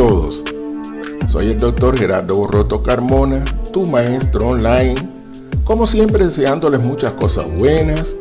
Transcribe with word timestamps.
Todos. 0.00 0.42
Soy 1.28 1.48
el 1.48 1.58
doctor 1.58 1.98
Gerardo 1.98 2.34
Borroto 2.34 2.82
Carmona, 2.82 3.44
tu 3.70 3.84
maestro 3.84 4.48
online. 4.48 4.94
Como 5.62 5.86
siempre 5.86 6.24
deseándoles 6.24 6.80
muchas 6.80 7.12
cosas 7.12 7.44
buenas 7.58 8.16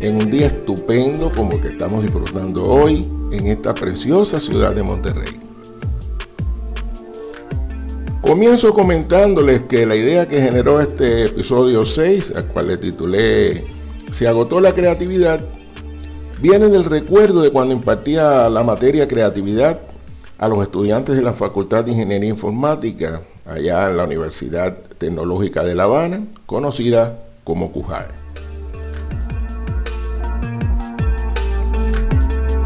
en 0.00 0.16
un 0.16 0.28
día 0.28 0.48
estupendo 0.48 1.30
como 1.30 1.50
que 1.60 1.68
estamos 1.68 2.02
disfrutando 2.02 2.64
hoy 2.64 3.08
en 3.30 3.46
esta 3.46 3.72
preciosa 3.76 4.40
ciudad 4.40 4.74
de 4.74 4.82
Monterrey. 4.82 5.40
Comienzo 8.22 8.74
comentándoles 8.74 9.60
que 9.68 9.86
la 9.86 9.94
idea 9.94 10.26
que 10.26 10.42
generó 10.42 10.80
este 10.80 11.26
episodio 11.26 11.84
6, 11.84 12.32
al 12.34 12.46
cual 12.46 12.66
le 12.66 12.76
titulé 12.76 13.64
Se 14.10 14.26
agotó 14.26 14.60
la 14.60 14.74
creatividad, 14.74 15.38
viene 16.42 16.66
del 16.66 16.84
recuerdo 16.84 17.40
de 17.42 17.50
cuando 17.50 17.72
impartía 17.72 18.50
la 18.50 18.64
materia 18.64 19.06
creatividad 19.06 19.78
a 20.40 20.48
los 20.48 20.62
estudiantes 20.62 21.14
de 21.14 21.20
la 21.20 21.34
Facultad 21.34 21.84
de 21.84 21.90
Ingeniería 21.90 22.30
Informática 22.30 23.20
allá 23.46 23.90
en 23.90 23.98
la 23.98 24.04
Universidad 24.04 24.74
Tecnológica 24.96 25.62
de 25.62 25.74
La 25.74 25.82
Habana, 25.82 26.22
conocida 26.46 27.18
como 27.44 27.70
CUJAE. 27.70 28.06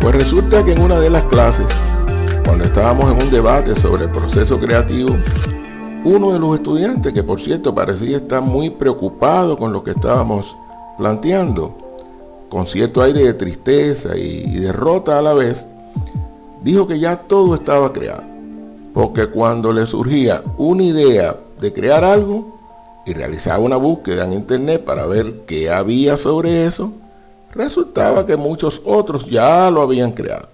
Pues 0.00 0.14
resulta 0.14 0.64
que 0.64 0.70
en 0.70 0.82
una 0.82 1.00
de 1.00 1.10
las 1.10 1.24
clases, 1.24 1.66
cuando 2.44 2.62
estábamos 2.62 3.06
en 3.06 3.20
un 3.20 3.30
debate 3.32 3.74
sobre 3.74 4.04
el 4.04 4.10
proceso 4.12 4.60
creativo, 4.60 5.16
uno 6.04 6.32
de 6.32 6.38
los 6.38 6.54
estudiantes, 6.54 7.12
que 7.12 7.24
por 7.24 7.40
cierto 7.40 7.74
parecía 7.74 8.18
estar 8.18 8.40
muy 8.40 8.70
preocupado 8.70 9.58
con 9.58 9.72
lo 9.72 9.82
que 9.82 9.90
estábamos 9.90 10.56
planteando, 10.96 11.76
con 12.48 12.68
cierto 12.68 13.02
aire 13.02 13.24
de 13.24 13.34
tristeza 13.34 14.16
y 14.16 14.60
derrota 14.60 15.18
a 15.18 15.22
la 15.22 15.34
vez, 15.34 15.66
dijo 16.64 16.88
que 16.88 16.98
ya 16.98 17.16
todo 17.16 17.54
estaba 17.54 17.92
creado. 17.92 18.24
Porque 18.94 19.26
cuando 19.26 19.72
le 19.72 19.86
surgía 19.86 20.42
una 20.56 20.82
idea 20.82 21.36
de 21.60 21.72
crear 21.72 22.02
algo 22.04 22.58
y 23.06 23.12
realizaba 23.12 23.58
una 23.58 23.76
búsqueda 23.76 24.24
en 24.24 24.32
internet 24.32 24.82
para 24.82 25.06
ver 25.06 25.42
qué 25.46 25.70
había 25.70 26.16
sobre 26.16 26.64
eso, 26.64 26.92
resultaba 27.52 28.24
que 28.24 28.36
muchos 28.36 28.80
otros 28.84 29.26
ya 29.26 29.70
lo 29.70 29.82
habían 29.82 30.12
creado. 30.12 30.48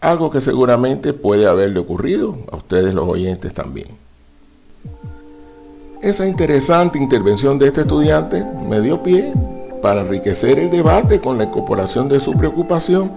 Algo 0.00 0.30
que 0.30 0.40
seguramente 0.40 1.14
puede 1.14 1.46
haberle 1.46 1.80
ocurrido 1.80 2.36
a 2.52 2.56
ustedes 2.56 2.94
los 2.94 3.08
oyentes 3.08 3.54
también. 3.54 3.88
Esa 6.02 6.26
interesante 6.26 6.98
intervención 6.98 7.58
de 7.58 7.68
este 7.68 7.80
estudiante 7.80 8.44
me 8.68 8.82
dio 8.82 9.02
pie 9.02 9.32
para 9.80 10.02
enriquecer 10.02 10.58
el 10.58 10.70
debate 10.70 11.20
con 11.20 11.38
la 11.38 11.44
incorporación 11.44 12.08
de 12.08 12.20
su 12.20 12.32
preocupación 12.34 13.10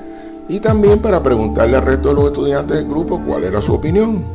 y 0.49 0.59
también 0.59 0.99
para 0.99 1.21
preguntarle 1.21 1.77
al 1.77 1.85
resto 1.85 2.09
de 2.09 2.15
los 2.15 2.25
estudiantes 2.25 2.77
del 2.77 2.87
grupo 2.87 3.21
cuál 3.25 3.43
era 3.43 3.61
su 3.61 3.75
opinión. 3.75 4.25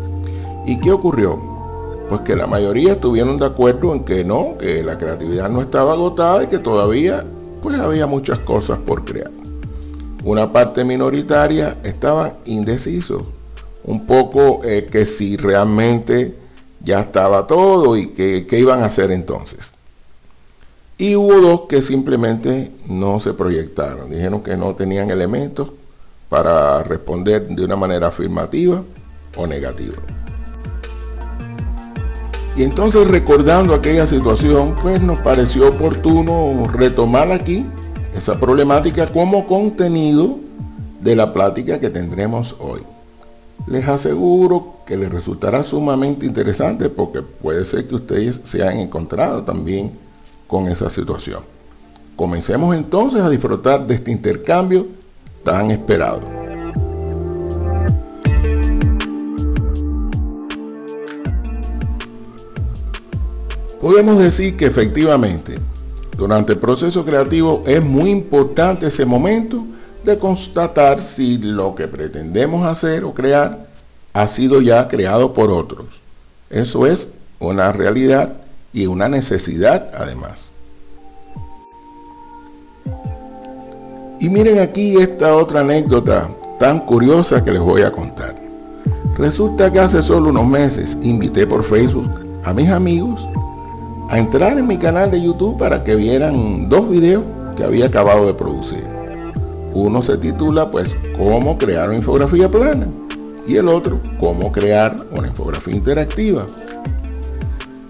¿Y 0.64 0.78
qué 0.78 0.92
ocurrió? 0.92 1.36
Pues 2.08 2.20
que 2.20 2.36
la 2.36 2.46
mayoría 2.46 2.92
estuvieron 2.92 3.36
de 3.36 3.46
acuerdo 3.46 3.92
en 3.92 4.04
que 4.04 4.24
no, 4.24 4.56
que 4.56 4.84
la 4.84 4.96
creatividad 4.96 5.50
no 5.50 5.60
estaba 5.60 5.92
agotada 5.92 6.44
y 6.44 6.46
que 6.46 6.60
todavía 6.60 7.24
pues 7.62 7.78
había 7.80 8.06
muchas 8.06 8.38
cosas 8.38 8.78
por 8.78 9.04
crear. 9.04 9.30
Una 10.22 10.52
parte 10.52 10.84
minoritaria 10.84 11.78
estaba 11.82 12.34
indeciso, 12.44 13.26
un 13.82 14.06
poco 14.06 14.60
eh, 14.64 14.88
que 14.90 15.04
si 15.04 15.36
realmente 15.36 16.36
ya 16.80 17.00
estaba 17.00 17.46
todo 17.46 17.96
y 17.96 18.10
que, 18.10 18.46
qué 18.46 18.60
iban 18.60 18.82
a 18.82 18.86
hacer 18.86 19.10
entonces. 19.10 19.74
Y 20.96 21.16
hubo 21.16 21.40
dos 21.40 21.62
que 21.62 21.82
simplemente 21.82 22.70
no 22.86 23.18
se 23.18 23.32
proyectaron, 23.32 24.10
dijeron 24.10 24.42
que 24.42 24.56
no 24.56 24.76
tenían 24.76 25.10
elementos 25.10 25.70
para 26.34 26.82
responder 26.82 27.46
de 27.46 27.64
una 27.64 27.76
manera 27.76 28.08
afirmativa 28.08 28.82
o 29.36 29.46
negativa. 29.46 29.94
Y 32.56 32.64
entonces 32.64 33.06
recordando 33.06 33.72
aquella 33.72 34.04
situación, 34.04 34.74
pues 34.82 35.00
nos 35.00 35.20
pareció 35.20 35.68
oportuno 35.68 36.66
retomar 36.72 37.30
aquí 37.30 37.64
esa 38.16 38.40
problemática 38.40 39.06
como 39.06 39.46
contenido 39.46 40.40
de 41.00 41.14
la 41.14 41.32
plática 41.32 41.78
que 41.78 41.88
tendremos 41.88 42.56
hoy. 42.58 42.80
Les 43.68 43.86
aseguro 43.86 44.78
que 44.84 44.96
les 44.96 45.12
resultará 45.12 45.62
sumamente 45.62 46.26
interesante 46.26 46.88
porque 46.88 47.22
puede 47.22 47.62
ser 47.62 47.86
que 47.86 47.94
ustedes 47.94 48.40
se 48.42 48.60
hayan 48.60 48.78
encontrado 48.78 49.44
también 49.44 49.92
con 50.48 50.66
esa 50.66 50.90
situación. 50.90 51.44
Comencemos 52.16 52.74
entonces 52.74 53.20
a 53.20 53.30
disfrutar 53.30 53.86
de 53.86 53.94
este 53.94 54.10
intercambio 54.10 55.03
tan 55.44 55.70
esperado. 55.70 56.20
Podemos 63.80 64.18
decir 64.18 64.56
que 64.56 64.64
efectivamente, 64.64 65.58
durante 66.16 66.54
el 66.54 66.58
proceso 66.58 67.04
creativo 67.04 67.60
es 67.66 67.84
muy 67.84 68.10
importante 68.10 68.86
ese 68.86 69.04
momento 69.04 69.62
de 70.04 70.18
constatar 70.18 71.02
si 71.02 71.36
lo 71.36 71.74
que 71.74 71.86
pretendemos 71.86 72.66
hacer 72.66 73.04
o 73.04 73.12
crear 73.12 73.66
ha 74.14 74.26
sido 74.26 74.62
ya 74.62 74.88
creado 74.88 75.34
por 75.34 75.50
otros. 75.50 75.86
Eso 76.48 76.86
es 76.86 77.08
una 77.38 77.72
realidad 77.72 78.32
y 78.72 78.86
una 78.86 79.08
necesidad 79.08 79.90
además. 79.94 80.53
Y 84.20 84.28
miren 84.28 84.60
aquí 84.60 84.96
esta 84.96 85.34
otra 85.34 85.60
anécdota 85.60 86.28
tan 86.58 86.80
curiosa 86.80 87.42
que 87.42 87.52
les 87.52 87.60
voy 87.60 87.82
a 87.82 87.92
contar. 87.92 88.34
Resulta 89.18 89.72
que 89.72 89.80
hace 89.80 90.02
solo 90.02 90.30
unos 90.30 90.46
meses 90.46 90.96
invité 91.02 91.46
por 91.46 91.62
Facebook 91.62 92.10
a 92.44 92.52
mis 92.52 92.68
amigos 92.68 93.26
a 94.08 94.18
entrar 94.18 94.58
en 94.58 94.66
mi 94.66 94.78
canal 94.78 95.10
de 95.10 95.22
YouTube 95.22 95.58
para 95.58 95.82
que 95.82 95.94
vieran 95.94 96.68
dos 96.68 96.88
videos 96.88 97.24
que 97.56 97.64
había 97.64 97.86
acabado 97.86 98.26
de 98.26 98.34
producir. 98.34 98.84
Uno 99.72 100.02
se 100.02 100.16
titula 100.18 100.70
pues 100.70 100.94
cómo 101.16 101.58
crear 101.58 101.88
una 101.88 101.98
infografía 101.98 102.50
plana 102.50 102.86
y 103.46 103.56
el 103.56 103.68
otro 103.68 104.00
cómo 104.20 104.52
crear 104.52 104.96
una 105.10 105.28
infografía 105.28 105.74
interactiva. 105.74 106.46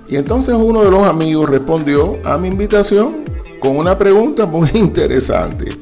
Y 0.09 0.17
entonces 0.17 0.55
uno 0.55 0.83
de 0.83 0.91
los 0.91 1.03
amigos 1.07 1.49
respondió 1.49 2.19
a 2.25 2.37
mi 2.39 2.49
invitación 2.49 3.25
con 3.61 3.77
una 3.77 3.97
pregunta 3.97 4.47
muy 4.47 4.71
interesante. 4.75 5.74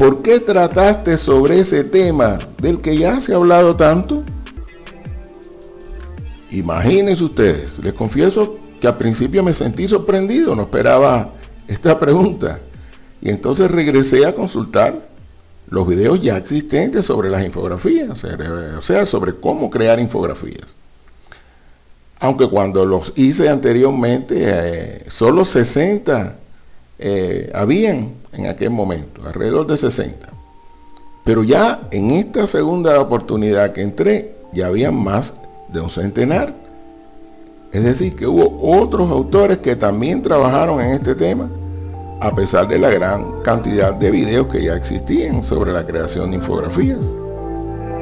¿Por 0.00 0.22
qué 0.22 0.40
trataste 0.40 1.18
sobre 1.18 1.60
ese 1.60 1.84
tema 1.84 2.38
del 2.56 2.80
que 2.80 2.96
ya 2.96 3.20
se 3.20 3.34
ha 3.34 3.36
hablado 3.36 3.76
tanto? 3.76 4.22
Imagínense 6.50 7.22
ustedes, 7.22 7.78
les 7.80 7.92
confieso 7.92 8.56
que 8.80 8.86
al 8.86 8.96
principio 8.96 9.42
me 9.42 9.52
sentí 9.52 9.86
sorprendido, 9.86 10.56
no 10.56 10.62
esperaba 10.62 11.34
esta 11.68 11.98
pregunta. 11.98 12.60
Y 13.20 13.28
entonces 13.28 13.70
regresé 13.70 14.24
a 14.24 14.34
consultar 14.34 14.94
los 15.68 15.86
videos 15.86 16.22
ya 16.22 16.38
existentes 16.38 17.04
sobre 17.04 17.28
las 17.28 17.44
infografías, 17.44 18.24
o 18.24 18.80
sea, 18.80 19.04
sobre 19.04 19.34
cómo 19.34 19.68
crear 19.68 20.00
infografías. 20.00 20.76
Aunque 22.20 22.48
cuando 22.48 22.86
los 22.86 23.12
hice 23.16 23.50
anteriormente, 23.50 24.36
eh, 24.38 25.04
solo 25.08 25.44
60 25.44 26.36
eh, 27.00 27.50
habían 27.54 28.20
en 28.32 28.46
aquel 28.46 28.70
momento, 28.70 29.26
alrededor 29.26 29.66
de 29.66 29.76
60. 29.76 30.28
Pero 31.24 31.42
ya 31.44 31.88
en 31.90 32.10
esta 32.10 32.46
segunda 32.46 33.00
oportunidad 33.00 33.72
que 33.72 33.82
entré, 33.82 34.34
ya 34.52 34.66
había 34.66 34.90
más 34.90 35.34
de 35.72 35.80
un 35.80 35.90
centenar. 35.90 36.54
Es 37.72 37.84
decir, 37.84 38.16
que 38.16 38.26
hubo 38.26 38.80
otros 38.80 39.10
autores 39.10 39.58
que 39.58 39.76
también 39.76 40.22
trabajaron 40.22 40.80
en 40.80 40.92
este 40.92 41.14
tema, 41.14 41.48
a 42.20 42.34
pesar 42.34 42.68
de 42.68 42.78
la 42.78 42.90
gran 42.90 43.42
cantidad 43.42 43.94
de 43.94 44.10
videos 44.10 44.48
que 44.48 44.62
ya 44.62 44.74
existían 44.74 45.42
sobre 45.42 45.72
la 45.72 45.86
creación 45.86 46.30
de 46.30 46.36
infografías. 46.36 47.14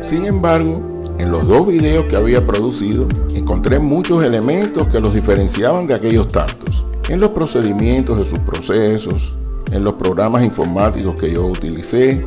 Sin 0.02 0.24
embargo, 0.24 0.80
en 1.18 1.30
los 1.30 1.46
dos 1.46 1.66
videos 1.66 2.06
que 2.06 2.16
había 2.16 2.44
producido, 2.46 3.06
encontré 3.34 3.78
muchos 3.78 4.24
elementos 4.24 4.88
que 4.88 5.00
los 5.00 5.12
diferenciaban 5.12 5.86
de 5.86 5.94
aquellos 5.94 6.28
tantos, 6.28 6.84
en 7.08 7.20
los 7.20 7.31
procedimientos 7.31 8.19
de 8.19 8.25
sus 8.25 8.38
procesos, 8.40 9.38
en 9.72 9.82
los 9.82 9.94
programas 9.94 10.44
informáticos 10.44 11.19
que 11.19 11.32
yo 11.32 11.46
utilicé, 11.46 12.26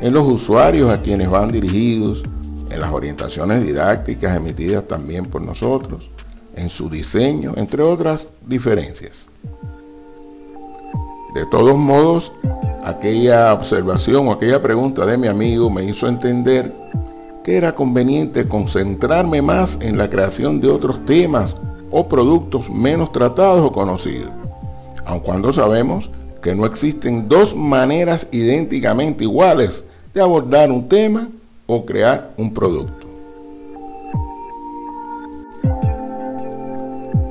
en 0.00 0.14
los 0.14 0.24
usuarios 0.24 0.90
a 0.90 1.02
quienes 1.02 1.28
van 1.28 1.50
dirigidos, 1.50 2.22
en 2.70 2.80
las 2.80 2.92
orientaciones 2.92 3.64
didácticas 3.64 4.36
emitidas 4.36 4.86
también 4.86 5.26
por 5.26 5.42
nosotros, 5.42 6.08
en 6.54 6.68
su 6.70 6.88
diseño, 6.88 7.52
entre 7.56 7.82
otras 7.82 8.28
diferencias. 8.46 9.26
De 11.34 11.46
todos 11.46 11.76
modos, 11.76 12.32
aquella 12.84 13.52
observación 13.52 14.28
o 14.28 14.32
aquella 14.32 14.62
pregunta 14.62 15.04
de 15.04 15.16
mi 15.16 15.26
amigo 15.26 15.68
me 15.70 15.84
hizo 15.84 16.06
entender 16.06 16.72
que 17.42 17.56
era 17.56 17.74
conveniente 17.74 18.46
concentrarme 18.46 19.42
más 19.42 19.78
en 19.80 19.98
la 19.98 20.08
creación 20.08 20.60
de 20.60 20.68
otros 20.68 21.04
temas 21.04 21.56
o 21.92 22.08
productos 22.08 22.68
menos 22.70 23.12
tratados 23.12 23.60
o 23.60 23.70
conocidos, 23.70 24.30
aun 25.04 25.20
cuando 25.20 25.52
sabemos 25.52 26.10
que 26.42 26.54
no 26.54 26.66
existen 26.66 27.28
dos 27.28 27.54
maneras 27.54 28.26
idénticamente 28.32 29.24
iguales 29.24 29.84
de 30.12 30.20
abordar 30.20 30.72
un 30.72 30.88
tema 30.88 31.28
o 31.66 31.84
crear 31.84 32.32
un 32.36 32.52
producto. 32.52 33.06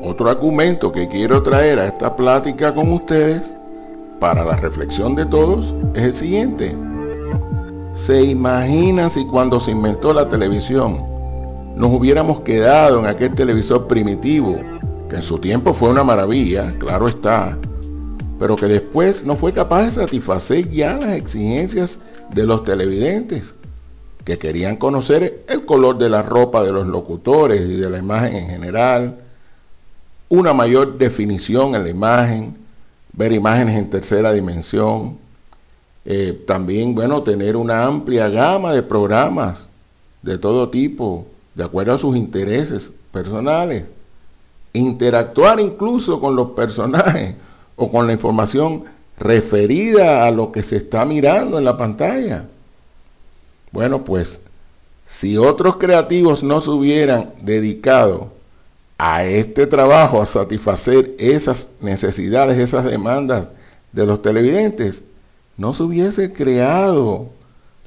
Otro 0.04 0.30
argumento 0.30 0.92
que 0.92 1.08
quiero 1.08 1.42
traer 1.42 1.80
a 1.80 1.88
esta 1.88 2.16
plática 2.16 2.74
con 2.74 2.92
ustedes 2.94 3.56
para 4.20 4.46
la 4.46 4.56
reflexión 4.56 5.16
de 5.16 5.26
todos 5.26 5.74
es 5.94 6.04
el 6.04 6.14
siguiente. 6.14 6.76
¿Se 7.96 8.22
imaginan 8.24 9.10
si 9.10 9.26
cuando 9.26 9.60
se 9.60 9.72
inventó 9.72 10.14
la 10.14 10.30
televisión 10.30 11.11
nos 11.76 11.92
hubiéramos 11.92 12.42
quedado 12.42 13.00
en 13.00 13.06
aquel 13.06 13.34
televisor 13.34 13.88
primitivo, 13.88 14.60
que 15.10 15.18
en 15.18 15.22
su 15.22 15.40
tiempo 15.40 15.74
fue 15.74 15.90
una 15.90 16.04
maravilla, 16.04 16.72
claro 16.78 17.08
está, 17.08 17.58
pero 18.40 18.56
que 18.56 18.68
después 18.68 19.24
no 19.24 19.36
fue 19.36 19.54
capaz 19.54 19.84
de 19.84 19.92
satisfacer 19.92 20.70
ya 20.70 20.98
las 20.98 21.12
exigencias 21.12 22.00
de 22.34 22.46
los 22.46 22.64
televidentes, 22.64 23.54
que 24.24 24.38
querían 24.38 24.78
conocer 24.78 25.44
el 25.48 25.66
color 25.66 25.98
de 25.98 26.10
la 26.10 26.22
ropa 26.22 26.64
de 26.64 26.72
los 26.72 26.88
locutores 26.88 27.62
y 27.62 27.76
de 27.76 27.90
la 27.90 27.98
imagen 27.98 28.36
en 28.36 28.48
general, 28.48 29.18
una 30.30 30.54
mayor 30.54 30.98
definición 30.98 31.76
en 31.76 31.84
la 31.84 31.90
imagen, 31.90 32.56
ver 33.14 33.32
imágenes 33.34 33.78
en 33.78 33.90
tercera 33.90 34.32
dimensión, 34.32 35.18
eh, 36.06 36.44
también, 36.48 36.96
bueno, 36.96 37.22
tener 37.22 37.56
una 37.56 37.86
amplia 37.86 38.30
gama 38.30 38.74
de 38.74 38.82
programas 38.82 39.68
de 40.22 40.38
todo 40.38 40.70
tipo, 40.70 41.28
de 41.56 41.64
acuerdo 41.64 41.94
a 41.94 41.98
sus 41.98 42.16
intereses 42.16 42.92
personales, 43.12 43.86
interactuar 44.74 45.60
incluso 45.60 46.20
con 46.20 46.36
los 46.36 46.52
personajes 46.52 47.36
o 47.76 47.92
con 47.92 48.08
la 48.08 48.14
información 48.14 48.86
referida 49.18 50.26
a 50.26 50.32
lo 50.32 50.52
que 50.52 50.64
se 50.64 50.78
está 50.78 51.06
mirando 51.06 51.58
en 51.58 51.66
la 51.66 51.78
pantalla. 51.78 52.46
Bueno, 53.72 54.04
pues 54.04 54.42
si 55.06 55.38
otros 55.38 55.78
creativos 55.78 56.42
no 56.44 56.62
se 56.62 56.70
hubieran 56.70 57.32
dedicado 57.42 58.32
a 58.98 59.26
este 59.26 59.68
trabajo, 59.68 60.22
a 60.22 60.26
satisfacer 60.26 61.16
esas 61.18 61.68
necesidades, 61.82 62.58
esas 62.58 62.86
demandas 62.86 63.48
de 63.92 64.06
los 64.06 64.22
televidentes, 64.22 65.04
no 65.58 65.74
se 65.74 65.84
hubiese 65.84 66.32
creado 66.32 67.28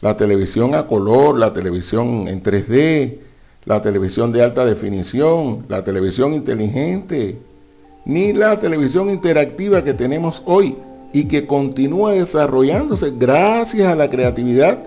la 0.00 0.16
televisión 0.16 0.74
a 0.74 0.86
color, 0.86 1.38
la 1.38 1.52
televisión 1.52 2.28
en 2.28 2.42
3D, 2.42 3.18
la 3.66 3.80
televisión 3.80 4.32
de 4.32 4.42
alta 4.42 4.64
definición, 4.64 5.64
la 5.68 5.82
televisión 5.82 6.34
inteligente, 6.34 7.38
ni 8.04 8.32
la 8.32 8.60
televisión 8.60 9.08
interactiva 9.08 9.82
que 9.82 9.94
tenemos 9.94 10.42
hoy 10.44 10.76
y 11.12 11.24
que 11.24 11.46
continúa 11.46 12.12
desarrollándose 12.12 13.12
gracias 13.16 13.90
a 13.90 13.96
la 13.96 14.10
creatividad 14.10 14.78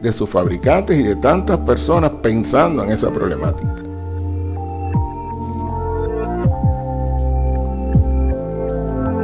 de 0.00 0.12
sus 0.12 0.28
fabricantes 0.28 0.98
y 0.98 1.02
de 1.02 1.16
tantas 1.16 1.58
personas 1.58 2.10
pensando 2.22 2.84
en 2.84 2.90
esa 2.90 3.10
problemática. 3.10 3.74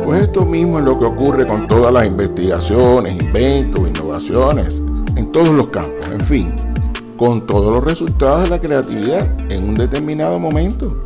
Pues 0.04 0.22
esto 0.22 0.44
mismo 0.46 0.78
es 0.78 0.84
lo 0.84 0.98
que 0.98 1.04
ocurre 1.04 1.46
con 1.46 1.68
todas 1.68 1.92
las 1.92 2.06
investigaciones, 2.06 3.20
inventos, 3.20 3.88
innovaciones, 3.88 4.80
en 5.16 5.30
todos 5.30 5.50
los 5.50 5.68
campos, 5.68 6.10
en 6.10 6.20
fin 6.20 6.71
con 7.22 7.46
todos 7.46 7.72
los 7.72 7.84
resultados 7.84 8.42
de 8.42 8.48
la 8.48 8.60
creatividad 8.60 9.48
en 9.48 9.62
un 9.62 9.76
determinado 9.76 10.40
momento. 10.40 11.04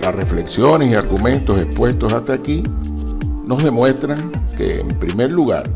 Las 0.00 0.14
reflexiones 0.14 0.90
y 0.90 0.94
argumentos 0.94 1.60
expuestos 1.60 2.14
hasta 2.14 2.32
aquí 2.32 2.64
nos 3.44 3.62
demuestran 3.62 4.32
que, 4.56 4.80
en 4.80 4.98
primer 4.98 5.32
lugar, 5.32 5.68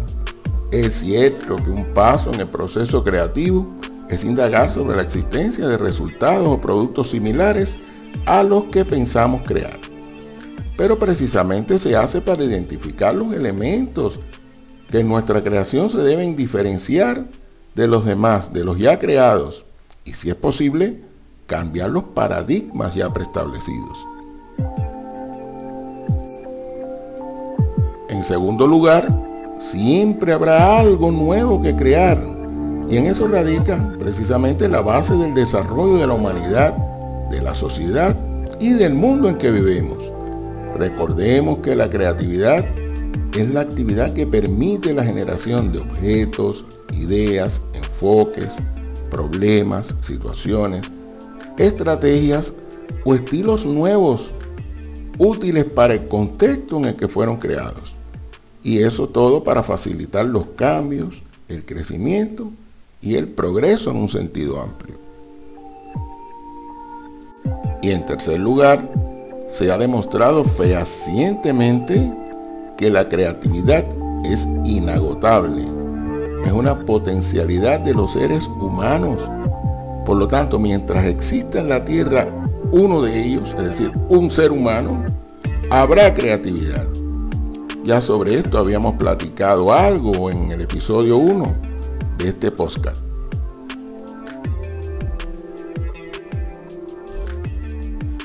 es 0.70 1.00
cierto 1.00 1.56
que 1.56 1.70
un 1.70 1.84
paso 1.92 2.32
en 2.32 2.40
el 2.40 2.48
proceso 2.48 3.04
creativo 3.04 3.68
es 4.08 4.24
indagar 4.24 4.70
sobre 4.70 4.96
la 4.96 5.02
existencia 5.02 5.68
de 5.68 5.76
resultados 5.76 6.48
o 6.48 6.62
productos 6.62 7.10
similares 7.10 7.76
a 8.24 8.42
los 8.42 8.64
que 8.72 8.86
pensamos 8.86 9.42
crear. 9.44 9.78
Pero 10.78 10.98
precisamente 10.98 11.78
se 11.78 11.94
hace 11.94 12.22
para 12.22 12.42
identificar 12.42 13.14
los 13.14 13.34
elementos 13.34 14.18
que 14.90 15.00
en 15.00 15.08
nuestra 15.08 15.44
creación 15.44 15.90
se 15.90 15.98
deben 15.98 16.34
diferenciar 16.34 17.26
de 17.74 17.86
los 17.86 18.04
demás, 18.04 18.52
de 18.52 18.64
los 18.64 18.78
ya 18.78 18.98
creados, 18.98 19.64
y 20.04 20.14
si 20.14 20.30
es 20.30 20.36
posible, 20.36 21.00
cambiar 21.46 21.90
los 21.90 22.04
paradigmas 22.04 22.94
ya 22.94 23.12
preestablecidos. 23.12 23.98
En 28.08 28.24
segundo 28.24 28.66
lugar, 28.66 29.08
siempre 29.58 30.32
habrá 30.32 30.78
algo 30.78 31.10
nuevo 31.10 31.62
que 31.62 31.74
crear, 31.76 32.18
y 32.88 32.96
en 32.96 33.06
eso 33.06 33.28
radica 33.28 33.94
precisamente 33.98 34.68
la 34.68 34.80
base 34.80 35.14
del 35.14 35.32
desarrollo 35.34 35.98
de 35.98 36.06
la 36.06 36.14
humanidad, 36.14 36.74
de 37.30 37.40
la 37.40 37.54
sociedad 37.54 38.16
y 38.58 38.72
del 38.72 38.94
mundo 38.94 39.28
en 39.28 39.38
que 39.38 39.50
vivimos. 39.50 39.98
Recordemos 40.76 41.58
que 41.58 41.76
la 41.76 41.88
creatividad 41.88 42.64
es 43.38 43.50
la 43.50 43.60
actividad 43.60 44.12
que 44.12 44.26
permite 44.26 44.92
la 44.92 45.04
generación 45.04 45.72
de 45.72 45.78
objetos, 45.78 46.64
ideas, 47.00 47.60
enfoques, 47.72 48.56
problemas, 49.10 49.94
situaciones, 50.00 50.86
estrategias 51.58 52.52
o 53.04 53.14
estilos 53.14 53.64
nuevos 53.64 54.30
útiles 55.18 55.64
para 55.64 55.94
el 55.94 56.06
contexto 56.06 56.78
en 56.78 56.86
el 56.86 56.96
que 56.96 57.08
fueron 57.08 57.36
creados. 57.36 57.94
Y 58.62 58.78
eso 58.78 59.08
todo 59.08 59.42
para 59.42 59.62
facilitar 59.62 60.26
los 60.26 60.46
cambios, 60.50 61.22
el 61.48 61.64
crecimiento 61.64 62.50
y 63.00 63.16
el 63.16 63.28
progreso 63.28 63.90
en 63.90 63.96
un 63.96 64.08
sentido 64.08 64.60
amplio. 64.60 64.96
Y 67.82 67.90
en 67.90 68.04
tercer 68.04 68.38
lugar, 68.38 68.90
se 69.48 69.72
ha 69.72 69.78
demostrado 69.78 70.44
fehacientemente 70.44 72.12
que 72.76 72.90
la 72.90 73.08
creatividad 73.08 73.84
es 74.24 74.46
inagotable 74.64 75.79
es 76.44 76.52
una 76.52 76.80
potencialidad 76.80 77.80
de 77.80 77.94
los 77.94 78.12
seres 78.12 78.46
humanos. 78.46 79.22
Por 80.04 80.16
lo 80.16 80.28
tanto, 80.28 80.58
mientras 80.58 81.04
exista 81.04 81.60
en 81.60 81.68
la 81.68 81.84
Tierra 81.84 82.28
uno 82.72 83.02
de 83.02 83.22
ellos, 83.22 83.54
es 83.58 83.64
decir, 83.64 83.92
un 84.08 84.30
ser 84.30 84.52
humano, 84.52 85.04
habrá 85.70 86.12
creatividad. 86.14 86.86
Ya 87.84 88.00
sobre 88.00 88.38
esto 88.38 88.58
habíamos 88.58 88.94
platicado 88.96 89.72
algo 89.72 90.30
en 90.30 90.52
el 90.52 90.60
episodio 90.62 91.16
1 91.16 91.44
de 92.18 92.28
este 92.28 92.50
podcast. 92.50 93.02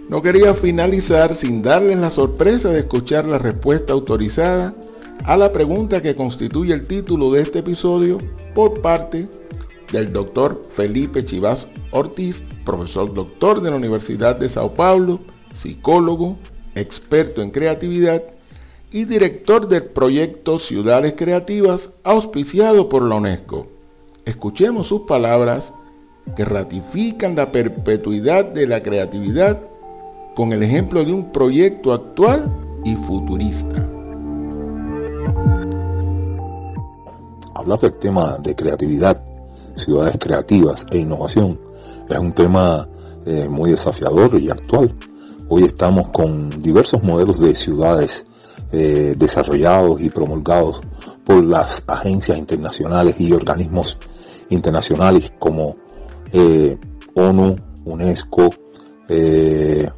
No 0.10 0.22
quería 0.22 0.54
finalizar 0.54 1.34
sin 1.34 1.62
darles 1.62 1.98
la 2.00 2.10
sorpresa 2.10 2.70
de 2.70 2.80
escuchar 2.80 3.26
la 3.26 3.38
respuesta 3.38 3.94
autorizada 3.94 4.76
a 5.26 5.38
la 5.38 5.52
pregunta 5.52 6.04
que 6.04 6.16
constituye 6.16 6.72
el 6.72 6.88
título 6.88 7.32
de 7.32 7.42
este 7.42 7.60
episodio 7.60 8.20
por 8.54 8.82
parte 8.82 9.28
del 9.92 10.14
doctor 10.14 10.62
Felipe 10.72 11.26
Chivas 11.26 11.68
Ortiz, 11.92 12.44
profesor 12.64 13.12
doctor 13.12 13.60
de 13.62 13.72
la 13.72 13.78
Universidad 13.78 14.36
de 14.36 14.48
Sao 14.48 14.76
Paulo, 14.76 15.20
psicólogo, 15.54 16.38
experto 16.76 17.42
en 17.42 17.50
creatividad 17.50 18.22
y 18.92 19.06
director 19.06 19.68
del 19.68 19.86
proyecto 19.86 20.60
Ciudades 20.60 21.16
Creativas 21.18 21.92
auspiciado 22.04 22.88
por 22.88 23.02
la 23.02 23.16
UNESCO. 23.16 23.68
Escuchemos 24.26 24.88
sus 24.88 25.02
palabras 25.02 25.74
que 26.36 26.46
ratifican 26.46 27.36
la 27.36 27.52
perpetuidad 27.52 28.46
de 28.46 28.68
la 28.68 28.84
creatividad 28.84 29.60
con 30.36 30.54
el 30.54 30.62
ejemplo 30.62 31.04
de 31.04 31.14
un 31.14 31.32
proyecto 31.32 31.94
actual 31.94 32.52
y 32.84 32.96
futurista. 32.96 33.95
Hablar 37.66 37.80
del 37.80 37.94
tema 37.94 38.38
de 38.44 38.56
creatividad, 38.56 39.22
ciudades 39.76 40.18
creativas 40.20 40.86
e 40.92 41.00
innovación 41.00 41.60
es 42.10 42.20
un 42.20 42.34
tema 42.34 42.88
eh, 43.26 43.48
muy 43.50 43.72
desafiador 43.72 44.40
y 44.40 44.50
actual. 44.50 44.94
Hoy 45.50 45.64
estamos 45.64 46.10
con 46.10 46.50
diversos 46.62 47.02
modelos 47.02 47.40
de 47.40 47.56
ciudades 47.56 48.26
eh, 48.72 49.16
desarrollados 49.18 50.00
y 50.02 50.10
promulgados 50.10 50.82
por 51.24 51.44
las 51.44 51.84
agencias 51.88 52.38
internacionales 52.38 53.16
y 53.18 53.34
organismos 53.34 53.98
internacionales 54.50 55.32
como 55.40 55.76
eh, 56.32 56.78
ONU, 57.16 57.56
UNESCO, 57.86 58.52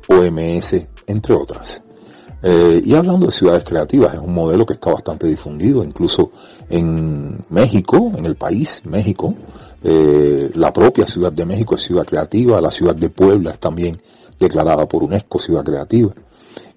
OMS, 0.07 0.75
entre 1.07 1.34
otras. 1.34 1.81
Eh, 2.44 2.84
y 2.86 2.94
hablando 2.94 3.25
de 3.25 3.32
ciudades 3.32 3.63
creativas, 3.63 4.13
es 4.13 4.20
un 4.20 4.34
modelo 4.34 4.65
que 4.65 4.74
está 4.74 4.91
bastante 4.91 5.27
difundido, 5.27 5.84
incluso 5.84 6.32
en 6.70 7.44
México, 7.50 8.12
en 8.15 8.25
el 8.25 8.36
país, 8.36 8.82
México, 8.86 9.34
eh, 9.84 10.51
la 10.53 10.72
propia 10.72 11.08
Ciudad 11.08 11.32
de 11.32 11.46
México 11.46 11.75
es 11.75 11.82
ciudad 11.82 12.06
creativa, 12.06 12.62
la 12.62 12.72
ciudad 12.72 12.96
de 12.96 13.10
Puebla 13.10 13.51
es 13.51 13.60
también 13.60 14.00
declarada 14.39 14.88
por 14.88 15.03
UNESCO 15.03 15.39
ciudad 15.39 15.63
creativa. 15.63 16.13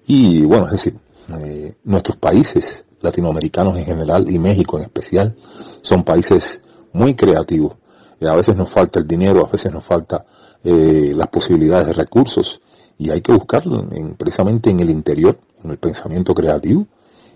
Y 0.07 0.43
bueno, 0.43 0.65
es 0.65 0.71
decir, 0.71 0.97
eh, 1.39 1.75
nuestros 1.83 2.17
países 2.17 2.83
latinoamericanos 2.99 3.77
en 3.77 3.85
general 3.85 4.29
y 4.29 4.39
México 4.39 4.77
en 4.77 4.83
especial 4.83 5.35
son 5.81 6.03
países 6.03 6.61
muy 6.93 7.13
creativos. 7.13 7.73
A 8.21 8.35
veces 8.35 8.55
nos 8.55 8.69
falta 8.69 8.99
el 8.99 9.07
dinero, 9.07 9.47
a 9.47 9.51
veces 9.51 9.71
nos 9.71 9.83
falta 9.83 10.25
las 10.63 11.27
posibilidades 11.29 11.87
de 11.87 11.93
recursos 11.93 12.61
y 12.99 13.09
hay 13.09 13.21
que 13.21 13.33
buscarlo 13.33 13.83
precisamente 14.15 14.69
en 14.69 14.79
el 14.79 14.91
interior, 14.91 15.35
en 15.63 15.71
el 15.71 15.77
pensamiento 15.77 16.33
creativo 16.33 16.87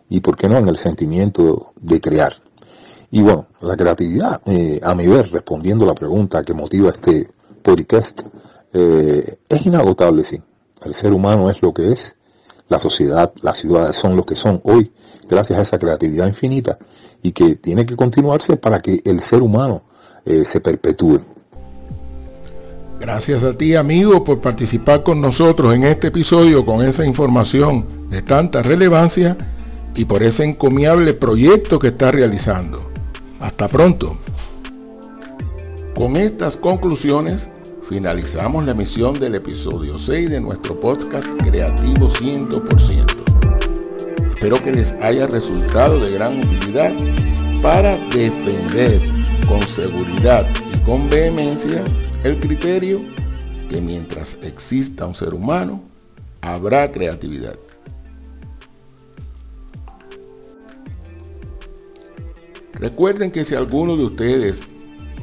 y, 0.10 0.20
¿por 0.20 0.38
qué 0.38 0.48
no?, 0.50 0.58
en 0.58 0.68
el 0.68 0.78
sentimiento 0.78 1.74
de 1.76 2.00
crear. 2.02 2.36
Y 3.12 3.22
bueno, 3.22 3.48
la 3.62 3.78
creatividad, 3.78 4.42
eh, 4.46 4.80
a 4.84 4.94
mi 4.96 5.08
ver, 5.08 5.32
respondiendo 5.32 5.86
la 5.86 5.96
pregunta 5.96 6.44
que 6.44 6.54
motiva 6.54 6.90
este 6.90 7.30
podcast, 7.64 8.22
es 8.74 9.66
inagotable, 9.66 10.26
sí. 10.26 10.42
El 10.84 10.94
ser 10.94 11.14
humano 11.14 11.50
es 11.50 11.62
lo 11.62 11.74
que 11.74 11.94
es, 11.94 12.16
la 12.68 12.80
sociedad, 12.80 13.32
las 13.42 13.60
ciudades 13.60 13.96
son 13.96 14.16
lo 14.16 14.26
que 14.26 14.36
son 14.36 14.60
hoy, 14.64 14.92
gracias 15.30 15.60
a 15.60 15.62
esa 15.62 15.80
creatividad 15.80 16.28
infinita 16.28 16.78
y 17.22 17.32
que 17.32 17.56
tiene 17.56 17.86
que 17.86 17.96
continuarse 17.96 18.58
para 18.58 18.80
que 18.80 19.02
el 19.06 19.22
ser 19.22 19.42
humano 19.42 19.84
eh, 20.26 20.46
se 20.46 20.60
perpetúe. 20.62 21.22
Gracias 23.06 23.44
a 23.44 23.56
ti 23.56 23.76
amigo 23.76 24.24
por 24.24 24.42
participar 24.42 25.04
con 25.04 25.22
nosotros 25.22 25.76
en 25.76 25.84
este 25.84 26.08
episodio 26.08 26.66
con 26.66 26.84
esa 26.84 27.06
información 27.06 27.86
de 28.10 28.24
tanta 28.24 28.64
relevancia 28.64 29.38
y 29.94 30.06
por 30.06 30.24
ese 30.24 30.44
encomiable 30.44 31.14
proyecto 31.14 31.78
que 31.78 31.90
estás 31.90 32.16
realizando. 32.16 32.90
Hasta 33.40 33.68
pronto. 33.68 34.18
Con 35.94 36.16
estas 36.16 36.58
conclusiones 36.58 37.48
finalizamos 37.88 38.66
la 38.66 38.72
emisión 38.72 39.14
del 39.20 39.36
episodio 39.36 40.00
6 40.00 40.32
de 40.32 40.42
nuestro 40.42 40.80
podcast 40.80 41.28
Creativo 41.44 42.10
100%. 42.10 43.06
Espero 44.34 44.64
que 44.64 44.72
les 44.72 44.94
haya 44.94 45.28
resultado 45.28 46.00
de 46.00 46.12
gran 46.12 46.40
utilidad 46.40 46.92
para 47.62 47.98
defender 48.10 49.00
con 49.48 49.62
seguridad 49.62 50.48
y 50.74 50.80
con 50.80 51.08
vehemencia 51.08 51.84
el 52.26 52.40
criterio 52.40 52.98
que 53.70 53.80
mientras 53.82 54.40
exista 54.42 55.06
un 55.06 55.14
ser 55.14 55.36
humano, 55.36 55.84
habrá 56.42 56.92
creatividad. 56.92 57.56
Recuerden 62.74 63.30
que 63.30 63.46
si 63.46 63.54
alguno 63.54 63.96
de 63.96 64.06
ustedes 64.06 64.64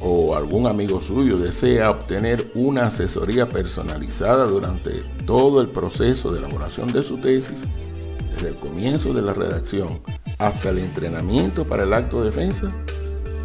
o 0.01 0.37
algún 0.37 0.69
amigo 0.69 1.01
suyo 1.01 1.39
desea 1.39 1.91
obtener 1.91 2.53
una 2.55 2.87
asesoría 2.87 3.49
personalizada 3.49 4.45
durante 4.45 5.03
todo 5.27 5.61
el 5.61 5.71
proceso 5.71 6.31
de 6.31 6.39
elaboración 6.39 6.93
de 6.93 7.03
su 7.03 7.19
tesis, 7.19 7.67
desde 8.33 8.51
el 8.51 8.55
comienzo 8.55 9.13
de 9.13 9.23
la 9.23 9.33
redacción 9.33 10.03
hasta 10.39 10.71
el 10.71 10.79
entrenamiento 10.79 11.67
para 11.67 11.83
el 11.83 11.93
acto 11.95 12.21
de 12.21 12.27
defensa, 12.27 12.69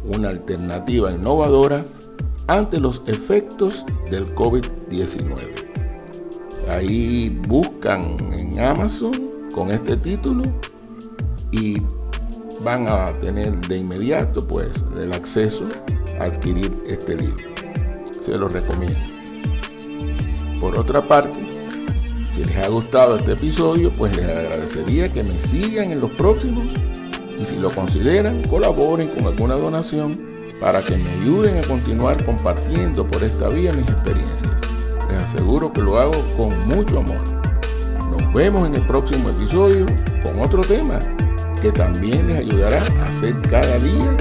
una 0.04 0.28
alternativa 0.28 1.12
innovadora 1.12 1.84
ante 2.46 2.80
los 2.80 3.02
efectos 3.06 3.84
del 4.10 4.34
COVID-19. 4.34 5.70
Ahí 6.68 7.40
buscan 7.46 8.32
en 8.32 8.58
Amazon 8.60 9.30
con 9.54 9.70
este 9.70 9.96
título 9.96 10.44
y 11.52 11.80
van 12.62 12.88
a 12.88 13.12
tener 13.20 13.58
de 13.66 13.78
inmediato 13.78 14.46
pues 14.46 14.84
el 14.96 15.12
acceso 15.12 15.64
a 16.18 16.24
adquirir 16.24 16.82
este 16.86 17.16
libro. 17.16 17.44
Se 18.20 18.36
lo 18.36 18.48
recomiendo. 18.48 19.00
Por 20.60 20.78
otra 20.78 21.06
parte, 21.06 21.48
si 22.32 22.44
les 22.44 22.56
ha 22.58 22.68
gustado 22.68 23.16
este 23.16 23.32
episodio, 23.32 23.90
pues 23.92 24.14
les 24.16 24.26
agradecería 24.26 25.10
que 25.10 25.22
me 25.22 25.38
sigan 25.38 25.90
en 25.90 26.00
los 26.00 26.10
próximos 26.12 26.66
y 27.38 27.44
si 27.44 27.58
lo 27.58 27.70
consideran, 27.70 28.42
colaboren 28.44 29.08
con 29.08 29.26
alguna 29.26 29.54
donación 29.54 30.28
para 30.60 30.82
que 30.82 30.98
me 30.98 31.08
ayuden 31.22 31.56
a 31.56 31.62
continuar 31.62 32.22
compartiendo 32.26 33.06
por 33.06 33.24
esta 33.24 33.48
vía 33.48 33.72
mis 33.72 33.88
experiencias. 33.88 34.52
Les 35.08 35.22
aseguro 35.22 35.72
que 35.72 35.80
lo 35.80 35.98
hago 35.98 36.12
con 36.36 36.50
mucho 36.68 36.98
amor. 36.98 37.22
Nos 38.10 38.34
vemos 38.34 38.66
en 38.66 38.74
el 38.74 38.86
próximo 38.86 39.30
episodio 39.30 39.86
con 40.22 40.38
otro 40.40 40.60
tema 40.60 40.98
que 41.60 41.70
también 41.72 42.26
les 42.26 42.38
ayudará 42.38 42.80
a 42.80 43.12
ser 43.20 43.34
cada 43.42 43.78
día 43.78 44.16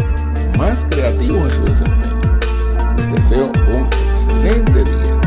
más 0.58 0.86
creativos 0.90 1.44
en 1.44 1.50
su 1.50 1.66
desempeño. 1.66 2.22
Les 2.98 3.12
deseo 3.12 3.52
un 3.74 3.86
excelente 3.86 4.84
día. 4.84 5.19